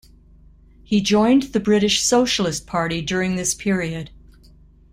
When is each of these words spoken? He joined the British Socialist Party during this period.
He 0.81 0.99
joined 0.99 1.53
the 1.53 1.59
British 1.59 2.03
Socialist 2.03 2.65
Party 2.65 3.03
during 3.03 3.35
this 3.35 3.53
period. 3.53 4.09